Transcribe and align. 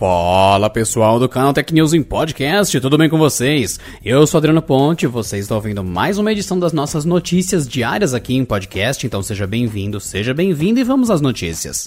Fala 0.00 0.70
pessoal 0.70 1.18
do 1.18 1.28
canal 1.28 1.52
Tech 1.52 1.74
News 1.74 1.92
em 1.92 2.02
Podcast, 2.02 2.80
tudo 2.80 2.96
bem 2.96 3.08
com 3.08 3.18
vocês? 3.18 3.78
Eu 4.02 4.26
sou 4.26 4.38
Adriano 4.38 4.62
Ponte, 4.62 5.06
vocês 5.06 5.42
estão 5.42 5.58
ouvindo 5.58 5.84
mais 5.84 6.16
uma 6.16 6.32
edição 6.32 6.58
das 6.58 6.72
nossas 6.72 7.04
notícias 7.04 7.68
diárias 7.68 8.14
aqui 8.14 8.34
em 8.34 8.44
podcast, 8.44 9.06
então 9.06 9.22
seja 9.22 9.46
bem-vindo, 9.46 10.00
seja 10.00 10.32
bem-vindo 10.32 10.80
e 10.80 10.84
vamos 10.84 11.10
às 11.10 11.20
notícias. 11.20 11.86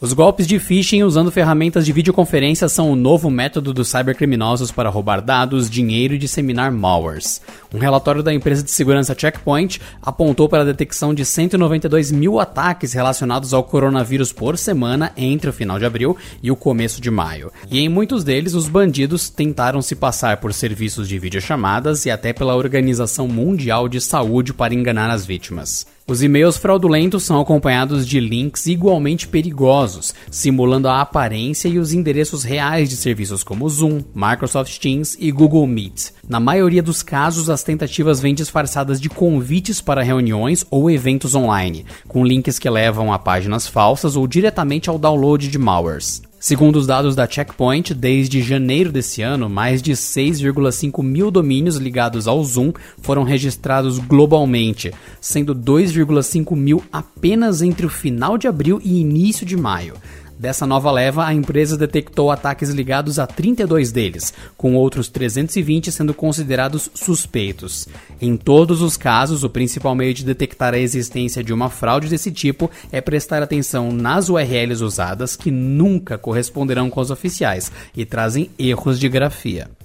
Os 0.00 0.12
golpes 0.12 0.46
de 0.46 0.60
phishing 0.60 1.02
usando 1.02 1.32
ferramentas 1.32 1.84
de 1.84 1.92
videoconferência 1.92 2.68
são 2.68 2.92
o 2.92 2.94
novo 2.94 3.28
método 3.28 3.74
dos 3.74 3.88
cybercriminosos 3.88 4.70
para 4.70 4.88
roubar 4.88 5.20
dados, 5.20 5.68
dinheiro 5.68 6.14
e 6.14 6.18
disseminar 6.18 6.70
malwares. 6.70 7.42
Um 7.74 7.78
relatório 7.78 8.22
da 8.22 8.32
empresa 8.32 8.62
de 8.62 8.70
segurança 8.70 9.12
Checkpoint 9.18 9.80
apontou 10.00 10.48
para 10.48 10.62
a 10.62 10.66
detecção 10.66 11.12
de 11.12 11.24
192 11.24 12.12
mil 12.12 12.38
ataques 12.38 12.92
relacionados 12.92 13.52
ao 13.52 13.64
coronavírus 13.64 14.32
por 14.32 14.56
semana 14.56 15.10
entre 15.16 15.50
o 15.50 15.52
final 15.52 15.80
de 15.80 15.84
abril 15.84 16.16
e 16.40 16.48
o 16.48 16.54
começo 16.54 17.00
de 17.00 17.10
maio. 17.10 17.50
E 17.68 17.80
em 17.80 17.88
muitos 17.88 18.22
deles, 18.22 18.54
os 18.54 18.68
bandidos 18.68 19.28
tentaram 19.28 19.82
se 19.82 19.96
passar 19.96 20.36
por 20.36 20.54
serviços 20.54 21.08
de 21.08 21.18
videochamadas 21.18 22.06
e 22.06 22.10
até 22.12 22.32
pela 22.32 22.54
Organização 22.54 23.26
Mundial 23.26 23.88
de 23.88 24.00
Saúde 24.00 24.54
para 24.54 24.72
enganar 24.72 25.10
as 25.10 25.26
vítimas. 25.26 25.97
Os 26.10 26.22
e-mails 26.22 26.56
fraudulentos 26.56 27.24
são 27.24 27.38
acompanhados 27.38 28.06
de 28.06 28.18
links 28.18 28.66
igualmente 28.66 29.28
perigosos, 29.28 30.14
simulando 30.30 30.88
a 30.88 31.02
aparência 31.02 31.68
e 31.68 31.78
os 31.78 31.92
endereços 31.92 32.44
reais 32.44 32.88
de 32.88 32.96
serviços 32.96 33.44
como 33.44 33.68
Zoom, 33.68 34.00
Microsoft 34.14 34.78
Teams 34.78 35.18
e 35.20 35.30
Google 35.30 35.66
Meet. 35.66 36.12
Na 36.26 36.40
maioria 36.40 36.82
dos 36.82 37.02
casos, 37.02 37.50
as 37.50 37.62
tentativas 37.62 38.20
vêm 38.20 38.34
disfarçadas 38.34 38.98
de 38.98 39.10
convites 39.10 39.82
para 39.82 40.02
reuniões 40.02 40.64
ou 40.70 40.90
eventos 40.90 41.34
online, 41.34 41.84
com 42.06 42.24
links 42.24 42.58
que 42.58 42.70
levam 42.70 43.12
a 43.12 43.18
páginas 43.18 43.66
falsas 43.66 44.16
ou 44.16 44.26
diretamente 44.26 44.88
ao 44.88 44.98
download 44.98 45.46
de 45.46 45.58
malwares. 45.58 46.22
Segundo 46.40 46.76
os 46.76 46.86
dados 46.86 47.16
da 47.16 47.26
Checkpoint, 47.26 47.92
desde 47.92 48.40
janeiro 48.40 48.92
desse 48.92 49.22
ano, 49.22 49.48
mais 49.48 49.82
de 49.82 49.92
6,5 49.92 51.02
mil 51.02 51.32
domínios 51.32 51.76
ligados 51.76 52.28
ao 52.28 52.42
Zoom 52.44 52.72
foram 53.02 53.24
registrados 53.24 53.98
globalmente, 53.98 54.92
sendo 55.20 55.52
2,5 55.52 56.54
mil 56.54 56.80
apenas 56.92 57.60
entre 57.60 57.86
o 57.86 57.90
final 57.90 58.38
de 58.38 58.46
abril 58.46 58.80
e 58.84 59.00
início 59.00 59.44
de 59.44 59.56
maio. 59.56 59.94
Dessa 60.38 60.64
nova 60.64 60.92
leva, 60.92 61.26
a 61.26 61.34
empresa 61.34 61.76
detectou 61.76 62.30
ataques 62.30 62.70
ligados 62.70 63.18
a 63.18 63.26
32 63.26 63.90
deles, 63.90 64.32
com 64.56 64.76
outros 64.76 65.08
320 65.08 65.90
sendo 65.90 66.14
considerados 66.14 66.88
suspeitos. 66.94 67.88
Em 68.20 68.36
todos 68.36 68.80
os 68.80 68.96
casos, 68.96 69.42
o 69.42 69.50
principal 69.50 69.96
meio 69.96 70.14
de 70.14 70.24
detectar 70.24 70.74
a 70.74 70.78
existência 70.78 71.42
de 71.42 71.52
uma 71.52 71.68
fraude 71.68 72.08
desse 72.08 72.30
tipo 72.30 72.70
é 72.92 73.00
prestar 73.00 73.42
atenção 73.42 73.90
nas 73.90 74.28
URLs 74.28 74.80
usadas 74.80 75.34
que 75.34 75.50
nunca 75.50 76.16
corresponderão 76.16 76.88
com 76.88 77.00
as 77.00 77.10
oficiais 77.10 77.72
e 77.96 78.04
trazem 78.04 78.48
erros 78.56 79.00
de 79.00 79.08
grafia. 79.08 79.77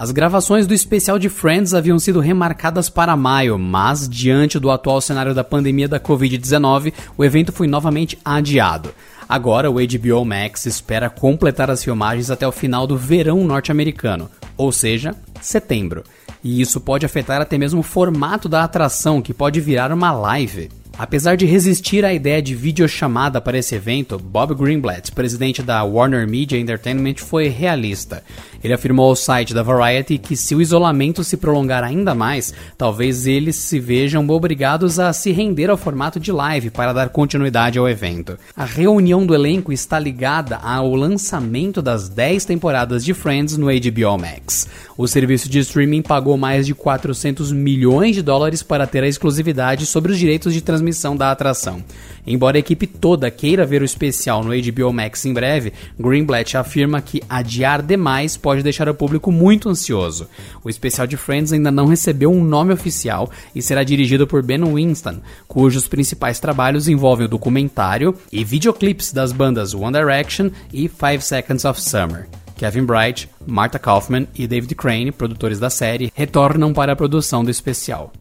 As 0.00 0.10
gravações 0.12 0.66
do 0.66 0.72
especial 0.72 1.18
de 1.18 1.28
Friends 1.28 1.74
haviam 1.74 1.98
sido 1.98 2.20
remarcadas 2.20 2.88
para 2.88 3.14
maio, 3.14 3.58
mas, 3.58 4.08
diante 4.08 4.58
do 4.58 4.70
atual 4.70 4.98
cenário 4.98 5.34
da 5.34 5.44
pandemia 5.44 5.86
da 5.86 6.00
Covid-19, 6.00 6.90
o 7.18 7.22
evento 7.22 7.52
foi 7.52 7.66
novamente 7.66 8.16
adiado. 8.24 8.94
Agora, 9.28 9.70
o 9.70 9.74
HBO 9.74 10.24
Max 10.24 10.64
espera 10.64 11.10
completar 11.10 11.70
as 11.70 11.84
filmagens 11.84 12.30
até 12.30 12.48
o 12.48 12.52
final 12.52 12.86
do 12.86 12.96
verão 12.96 13.44
norte-americano, 13.44 14.30
ou 14.56 14.72
seja, 14.72 15.14
setembro. 15.38 16.02
E 16.42 16.62
isso 16.62 16.80
pode 16.80 17.04
afetar 17.04 17.42
até 17.42 17.58
mesmo 17.58 17.80
o 17.80 17.82
formato 17.82 18.48
da 18.48 18.64
atração, 18.64 19.20
que 19.20 19.34
pode 19.34 19.60
virar 19.60 19.92
uma 19.92 20.12
live. 20.12 20.70
Apesar 21.02 21.34
de 21.34 21.46
resistir 21.46 22.04
à 22.04 22.12
ideia 22.12 22.42
de 22.42 22.54
videochamada 22.54 23.40
para 23.40 23.56
esse 23.56 23.74
evento, 23.74 24.18
Bob 24.18 24.54
Greenblatt, 24.54 25.10
presidente 25.12 25.62
da 25.62 25.82
Warner 25.82 26.28
Media 26.28 26.58
Entertainment, 26.58 27.14
foi 27.16 27.48
realista. 27.48 28.22
Ele 28.62 28.74
afirmou 28.74 29.08
ao 29.08 29.16
site 29.16 29.54
da 29.54 29.62
Variety 29.62 30.18
que 30.18 30.36
se 30.36 30.54
o 30.54 30.60
isolamento 30.60 31.24
se 31.24 31.38
prolongar 31.38 31.82
ainda 31.82 32.14
mais, 32.14 32.52
talvez 32.76 33.26
eles 33.26 33.56
se 33.56 33.80
vejam 33.80 34.28
obrigados 34.28 34.98
a 34.98 35.10
se 35.14 35.32
render 35.32 35.70
ao 35.70 35.78
formato 35.78 36.20
de 36.20 36.30
live 36.30 36.68
para 36.68 36.92
dar 36.92 37.08
continuidade 37.08 37.78
ao 37.78 37.88
evento. 37.88 38.38
A 38.54 38.66
reunião 38.66 39.24
do 39.24 39.34
elenco 39.34 39.72
está 39.72 39.98
ligada 39.98 40.56
ao 40.56 40.94
lançamento 40.94 41.80
das 41.80 42.10
10 42.10 42.44
temporadas 42.44 43.02
de 43.02 43.14
Friends 43.14 43.56
no 43.56 43.68
HBO 43.68 44.18
Max. 44.18 44.68
O 44.98 45.08
serviço 45.08 45.48
de 45.48 45.60
streaming 45.60 46.02
pagou 46.02 46.36
mais 46.36 46.66
de 46.66 46.74
400 46.74 47.52
milhões 47.52 48.14
de 48.14 48.20
dólares 48.20 48.62
para 48.62 48.86
ter 48.86 49.02
a 49.02 49.08
exclusividade 49.08 49.86
sobre 49.86 50.12
os 50.12 50.18
direitos 50.18 50.52
de 50.52 50.60
transmissão 50.60 50.89
da 51.16 51.30
atração. 51.30 51.82
Embora 52.26 52.56
a 52.56 52.60
equipe 52.60 52.86
toda 52.86 53.30
queira 53.30 53.64
ver 53.64 53.82
o 53.82 53.84
especial 53.84 54.44
no 54.44 54.50
HBO 54.50 54.92
Max 54.92 55.24
em 55.24 55.32
breve, 55.32 55.72
Greenblatt 55.98 56.56
afirma 56.56 57.00
que 57.00 57.22
adiar 57.28 57.82
demais 57.82 58.36
pode 58.36 58.62
deixar 58.62 58.88
o 58.88 58.94
público 58.94 59.32
muito 59.32 59.68
ansioso. 59.68 60.28
O 60.62 60.68
especial 60.68 61.06
de 61.06 61.16
Friends 61.16 61.52
ainda 61.52 61.70
não 61.70 61.86
recebeu 61.86 62.30
um 62.30 62.44
nome 62.44 62.72
oficial 62.72 63.30
e 63.54 63.62
será 63.62 63.82
dirigido 63.82 64.26
por 64.26 64.42
Ben 64.42 64.62
Winston, 64.62 65.20
cujos 65.48 65.88
principais 65.88 66.38
trabalhos 66.38 66.88
envolvem 66.88 67.26
o 67.26 67.28
documentário 67.28 68.14
e 68.30 68.44
videoclips 68.44 69.12
das 69.12 69.32
bandas 69.32 69.74
One 69.74 69.92
Direction 69.92 70.50
e 70.72 70.88
Five 70.88 71.22
Seconds 71.22 71.64
of 71.64 71.80
Summer. 71.80 72.28
Kevin 72.60 72.84
Bright, 72.84 73.26
Martha 73.46 73.78
Kaufman 73.78 74.28
e 74.34 74.46
David 74.46 74.74
Crane, 74.74 75.10
produtores 75.10 75.58
da 75.58 75.70
série, 75.70 76.12
retornam 76.14 76.74
para 76.74 76.92
a 76.92 76.96
produção 76.96 77.42
do 77.42 77.50
especial. 77.50 78.12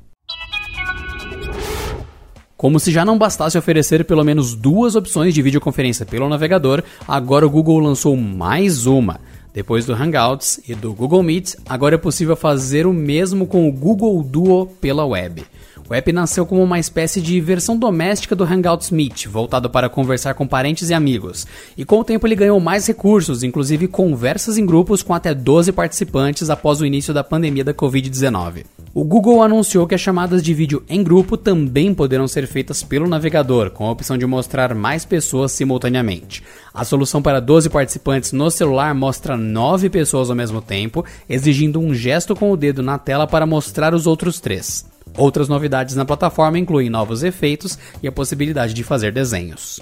Como 2.59 2.77
se 2.77 2.91
já 2.91 3.05
não 3.05 3.17
bastasse 3.17 3.57
oferecer 3.57 4.03
pelo 4.03 4.21
menos 4.21 4.53
duas 4.53 4.93
opções 4.93 5.33
de 5.33 5.41
videoconferência 5.41 6.05
pelo 6.05 6.27
navegador, 6.27 6.83
agora 7.07 7.47
o 7.47 7.49
Google 7.49 7.79
lançou 7.79 8.17
mais 8.17 8.85
uma. 8.85 9.21
Depois 9.53 9.85
do 9.85 9.93
Hangouts 9.93 10.59
e 10.67 10.75
do 10.75 10.93
Google 10.93 11.23
Meet, 11.23 11.55
agora 11.69 11.95
é 11.95 11.97
possível 11.97 12.35
fazer 12.35 12.85
o 12.85 12.91
mesmo 12.91 13.47
com 13.47 13.69
o 13.69 13.71
Google 13.71 14.21
Duo 14.21 14.65
pela 14.81 15.05
web. 15.05 15.45
O 15.89 15.93
app 15.93 16.11
nasceu 16.11 16.45
como 16.45 16.61
uma 16.61 16.77
espécie 16.77 17.21
de 17.21 17.39
versão 17.39 17.77
doméstica 17.77 18.35
do 18.35 18.43
Hangouts 18.43 18.91
Meet, 18.91 19.27
voltado 19.27 19.69
para 19.69 19.87
conversar 19.87 20.33
com 20.33 20.45
parentes 20.45 20.89
e 20.89 20.93
amigos. 20.93 21.47
E 21.77 21.85
com 21.85 22.01
o 22.01 22.03
tempo 22.03 22.27
ele 22.27 22.35
ganhou 22.35 22.59
mais 22.59 22.85
recursos, 22.85 23.41
inclusive 23.41 23.87
conversas 23.87 24.57
em 24.57 24.65
grupos 24.65 25.01
com 25.01 25.13
até 25.13 25.33
12 25.33 25.71
participantes 25.71 26.49
após 26.49 26.81
o 26.81 26.85
início 26.85 27.13
da 27.13 27.23
pandemia 27.23 27.63
da 27.63 27.73
Covid-19. 27.73 28.65
O 28.99 29.05
Google 29.05 29.41
anunciou 29.41 29.87
que 29.87 29.95
as 29.95 30.01
chamadas 30.01 30.43
de 30.43 30.53
vídeo 30.53 30.83
em 30.89 31.01
grupo 31.01 31.37
também 31.37 31.93
poderão 31.93 32.27
ser 32.27 32.45
feitas 32.45 32.83
pelo 32.83 33.07
navegador, 33.07 33.69
com 33.69 33.85
a 33.85 33.91
opção 33.91 34.17
de 34.17 34.25
mostrar 34.25 34.75
mais 34.75 35.05
pessoas 35.05 35.53
simultaneamente. 35.53 36.43
A 36.73 36.83
solução 36.83 37.21
para 37.21 37.39
12 37.39 37.69
participantes 37.69 38.33
no 38.33 38.51
celular 38.51 38.93
mostra 38.93 39.37
9 39.37 39.89
pessoas 39.89 40.29
ao 40.29 40.35
mesmo 40.35 40.61
tempo, 40.61 41.05
exigindo 41.29 41.79
um 41.79 41.93
gesto 41.93 42.35
com 42.35 42.51
o 42.51 42.57
dedo 42.57 42.83
na 42.83 42.97
tela 42.97 43.25
para 43.25 43.45
mostrar 43.45 43.93
os 43.93 44.05
outros 44.05 44.41
três. 44.41 44.85
Outras 45.17 45.47
novidades 45.47 45.95
na 45.95 46.03
plataforma 46.03 46.59
incluem 46.59 46.89
novos 46.89 47.23
efeitos 47.23 47.79
e 48.03 48.07
a 48.09 48.11
possibilidade 48.11 48.73
de 48.73 48.83
fazer 48.83 49.13
desenhos. 49.13 49.79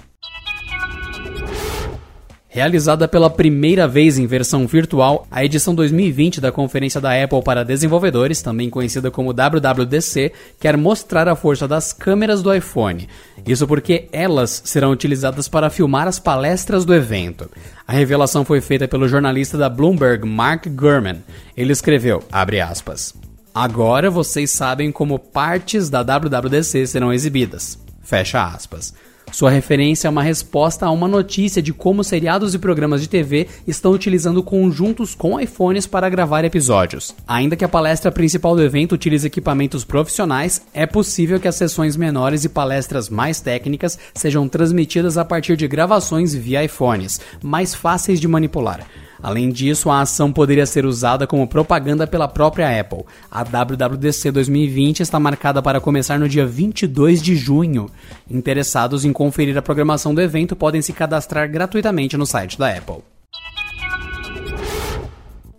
Realizada 2.57 3.07
pela 3.07 3.29
primeira 3.29 3.87
vez 3.87 4.17
em 4.17 4.25
versão 4.25 4.65
virtual, 4.65 5.27
a 5.29 5.45
edição 5.45 5.75
2020 5.75 6.41
da 6.41 6.51
Conferência 6.51 6.99
da 6.99 7.11
Apple 7.23 7.43
para 7.43 7.63
Desenvolvedores, 7.63 8.41
também 8.41 8.67
conhecida 8.67 9.11
como 9.11 9.31
WWDC, 9.31 10.33
quer 10.59 10.75
mostrar 10.75 11.27
a 11.27 11.35
força 11.35 11.67
das 11.67 11.93
câmeras 11.93 12.41
do 12.41 12.51
iPhone. 12.51 13.07
Isso 13.45 13.67
porque 13.67 14.07
elas 14.11 14.63
serão 14.65 14.89
utilizadas 14.89 15.47
para 15.47 15.69
filmar 15.69 16.07
as 16.07 16.17
palestras 16.17 16.83
do 16.83 16.95
evento. 16.95 17.47
A 17.87 17.93
revelação 17.93 18.43
foi 18.43 18.59
feita 18.59 18.87
pelo 18.87 19.07
jornalista 19.07 19.55
da 19.55 19.69
Bloomberg, 19.69 20.27
Mark 20.27 20.65
Gurman. 20.67 21.17
Ele 21.55 21.71
escreveu, 21.71 22.23
aspas, 22.31 23.13
Agora 23.53 24.09
vocês 24.09 24.49
sabem 24.49 24.91
como 24.91 25.19
partes 25.19 25.91
da 25.91 26.01
WWDC 26.01 26.87
serão 26.87 27.13
exibidas. 27.13 27.77
Fecha 28.01 28.43
aspas. 28.43 28.95
Sua 29.31 29.49
referência 29.49 30.07
é 30.07 30.09
uma 30.09 30.23
resposta 30.23 30.85
a 30.85 30.91
uma 30.91 31.07
notícia 31.07 31.61
de 31.61 31.73
como 31.73 32.03
seriados 32.03 32.53
e 32.53 32.59
programas 32.59 33.01
de 33.01 33.09
TV 33.09 33.47
estão 33.67 33.91
utilizando 33.91 34.41
conjuntos 34.41 35.13
com 35.13 35.39
iPhones 35.39 35.85
para 35.85 36.09
gravar 36.09 36.45
episódios. 36.45 37.13
Ainda 37.27 37.55
que 37.55 37.65
a 37.65 37.69
palestra 37.69 38.11
principal 38.11 38.55
do 38.55 38.63
evento 38.63 38.93
utilize 38.93 39.27
equipamentos 39.27 39.83
profissionais, 39.83 40.61
é 40.73 40.85
possível 40.85 41.39
que 41.39 41.47
as 41.47 41.55
sessões 41.55 41.95
menores 41.95 42.45
e 42.45 42.49
palestras 42.49 43.09
mais 43.09 43.41
técnicas 43.41 43.99
sejam 44.13 44.47
transmitidas 44.47 45.17
a 45.17 45.25
partir 45.25 45.55
de 45.57 45.67
gravações 45.67 46.33
via 46.33 46.63
iPhones, 46.63 47.19
mais 47.43 47.75
fáceis 47.75 48.19
de 48.19 48.27
manipular. 48.27 48.87
Além 49.21 49.49
disso, 49.49 49.89
a 49.89 50.01
ação 50.01 50.31
poderia 50.31 50.65
ser 50.65 50.85
usada 50.85 51.25
como 51.25 51.47
propaganda 51.47 52.05
pela 52.05 52.27
própria 52.27 52.79
Apple. 52.79 53.03
A 53.31 53.43
WWDC 53.43 54.31
2020 54.31 54.99
está 55.01 55.19
marcada 55.19 55.61
para 55.61 55.81
começar 55.81 56.19
no 56.19 56.29
dia 56.29 56.45
22 56.45 57.21
de 57.21 57.35
junho. 57.35 57.89
Interessados 58.29 59.05
em 59.05 59.13
conferir 59.13 59.57
a 59.57 59.61
programação 59.61 60.13
do 60.13 60.21
evento 60.21 60.55
podem 60.55 60.81
se 60.81 60.93
cadastrar 60.93 61.49
gratuitamente 61.49 62.17
no 62.17 62.25
site 62.25 62.57
da 62.57 62.69
Apple. 62.69 63.16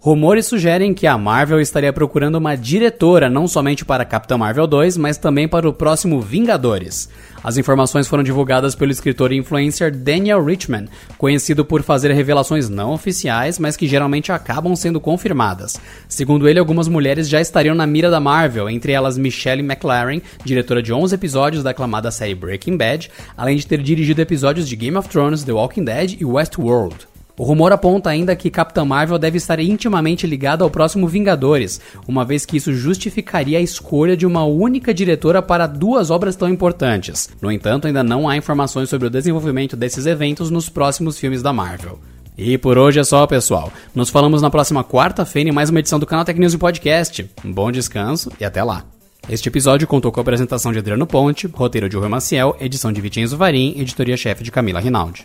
Rumores 0.01 0.47
sugerem 0.47 0.95
que 0.95 1.09
a 1.09 1.19
Marvel 1.19 1.61
estaria 1.61 1.93
procurando 1.93 2.37
uma 2.37 2.55
diretora 2.55 3.29
não 3.29 3.49
somente 3.49 3.85
para 3.85 4.05
Capitã 4.05 4.39
Marvel 4.39 4.65
2, 4.65 4.97
mas 4.97 5.19
também 5.19 5.49
para 5.49 5.69
o 5.69 5.73
próximo 5.73 6.21
Vingadores. 6.21 7.09
As 7.43 7.57
informações 7.57 8.07
foram 8.07 8.23
divulgadas 8.23 8.77
pelo 8.77 8.93
escritor 8.93 9.33
e 9.33 9.37
influencer 9.37 9.93
Daniel 9.93 10.45
Richman, 10.45 10.87
conhecido 11.19 11.65
por 11.65 11.83
fazer 11.83 12.13
revelações 12.13 12.69
não 12.69 12.93
oficiais, 12.93 13.59
mas 13.59 13.77
que 13.77 13.89
geralmente 13.89 14.31
acabam 14.31 14.77
sendo 14.77 15.01
confirmadas. 15.01 15.81
Segundo 16.09 16.49
ele, 16.49 16.61
algumas 16.61 16.87
mulheres 16.87 17.29
já 17.29 17.41
estariam 17.41 17.75
na 17.75 17.87
mira 17.87 18.09
da 18.09 18.21
Marvel, 18.21 18.71
entre 18.71 18.93
elas 18.93 19.19
Michelle 19.19 19.63
McLaren, 19.63 20.21
diretora 20.45 20.81
de 20.81 20.93
11 20.93 21.13
episódios 21.17 21.65
da 21.65 21.71
aclamada 21.71 22.13
série 22.13 22.37
Breaking 22.37 22.77
Bad, 22.77 23.11
além 23.37 23.57
de 23.57 23.67
ter 23.67 23.83
dirigido 23.83 24.23
episódios 24.23 24.69
de 24.69 24.77
Game 24.77 24.97
of 24.97 25.09
Thrones, 25.09 25.43
The 25.43 25.53
Walking 25.53 25.85
Dead 25.85 26.21
e 26.21 26.25
Westworld. 26.25 27.18
O 27.39 27.45
rumor 27.45 27.73
aponta 27.73 28.11
ainda 28.11 28.35
que 28.35 28.51
Capitã 28.51 28.85
Marvel 28.85 29.17
deve 29.17 29.39
estar 29.39 29.61
intimamente 29.61 30.27
ligada 30.27 30.65
ao 30.65 30.71
próximo 30.71 31.07
Vingadores, 31.07 31.81
uma 32.09 32.25
vez 32.25 32.45
que 32.45 32.57
isso 32.57 32.73
justificaria 32.73 33.59
a 33.59 33.63
escolha 33.63 34.17
de 34.17 34.27
uma 34.27 34.45
única 34.45 34.93
diretora 34.93 35.41
para 35.41 35.69
duas 35.69 36.11
obras 36.11 36.35
tão 36.35 36.49
importantes. 36.49 37.31
No 37.41 37.53
entanto, 37.53 37.87
ainda 37.87 38.03
não 38.03 38.29
há 38.29 38.37
informações 38.37 38.89
sobre 38.89 39.07
o 39.07 39.11
desenvolvimento 39.11 39.77
desses 39.77 40.05
eventos 40.05 40.51
nos 40.51 40.69
próximos 40.69 41.17
filmes 41.17 41.41
da 41.41 41.53
Marvel. 41.53 42.01
E 42.37 42.59
por 42.59 42.77
hoje 42.77 42.99
é 42.99 43.05
só, 43.05 43.25
pessoal. 43.25 43.73
Nos 43.95 44.11
falamos 44.11 44.43
na 44.43 44.51
próxima 44.51 44.83
quarta-feira 44.83 45.49
em 45.49 45.53
mais 45.53 45.71
uma 45.71 45.79
edição 45.79 46.01
do 46.01 46.07
canal 46.07 46.25
Tech 46.25 46.39
News 46.39 46.57
Podcast. 46.57 47.31
Um 47.45 47.53
bom 47.53 47.71
descanso 47.71 48.33
e 48.41 48.45
até 48.45 48.65
lá. 48.65 48.85
Este 49.29 49.49
episódio 49.49 49.87
contou 49.87 50.11
com 50.11 50.19
a 50.19 50.23
apresentação 50.23 50.73
de 50.73 50.79
Adriano 50.79 51.07
Ponte, 51.07 51.47
roteiro 51.47 51.89
de 51.89 51.97
Rui 51.97 52.09
Maciel, 52.09 52.57
edição 52.61 52.93
de 52.93 53.01
Vitinho 53.01 53.29
Zuvarim, 53.29 53.75
editoria-chefe 53.77 54.43
de 54.43 54.51
Camila 54.51 54.81
Rinaldi. 54.81 55.25